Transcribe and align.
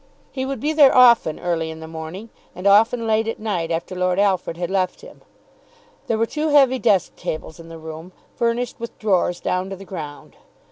He 0.31 0.47
would 0.47 0.59
be 0.59 0.73
there 0.73 0.97
often 0.97 1.39
early 1.39 1.69
in 1.69 1.79
the 1.79 1.87
morning, 1.87 2.31
and 2.55 2.65
often 2.65 3.05
late 3.05 3.27
at 3.27 3.37
night 3.37 3.69
after 3.69 3.93
Lord 3.93 4.17
Alfred 4.17 4.57
had 4.57 4.71
left 4.71 5.01
him. 5.01 5.21
There 6.07 6.17
were 6.17 6.25
two 6.25 6.47
heavy 6.49 6.79
desk 6.79 7.15
tables 7.15 7.59
in 7.59 7.69
the 7.69 7.77
room, 7.77 8.11
furnished 8.35 8.79
with 8.79 8.97
drawers 8.97 9.39
down 9.39 9.69
to 9.69 9.75
the 9.75 9.85
ground. 9.85 10.37